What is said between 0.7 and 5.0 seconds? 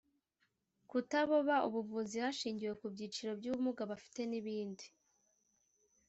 kutaboba ubuvuzi hashingiwe ku byiciro by’ubumuga bafite n’ibindi